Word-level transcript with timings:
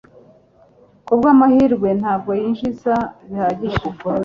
kubwamahirwe, 1.05 1.89
ntabwo 1.99 2.31
yinjiza 2.39 2.95
bihagije 3.29 3.87